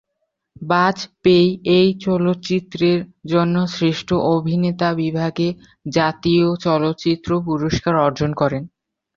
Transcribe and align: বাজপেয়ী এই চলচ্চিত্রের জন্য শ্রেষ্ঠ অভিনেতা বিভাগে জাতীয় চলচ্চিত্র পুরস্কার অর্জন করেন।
বাজপেয়ী 0.63 1.47
এই 1.77 1.89
চলচ্চিত্রের 2.05 2.99
জন্য 3.25 3.55
শ্রেষ্ঠ 3.67 4.09
অভিনেতা 4.33 4.89
বিভাগে 4.95 5.47
জাতীয় 5.89 6.47
চলচ্চিত্র 6.65 7.29
পুরস্কার 7.47 7.93
অর্জন 8.05 8.31
করেন। 8.41 8.63